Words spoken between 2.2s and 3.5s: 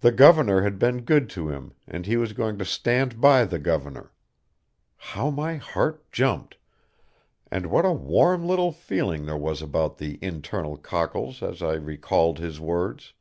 going to stand by